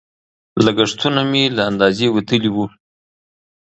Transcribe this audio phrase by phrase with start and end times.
[0.65, 2.65] لګښتونه مې له اندازې وتلي وو.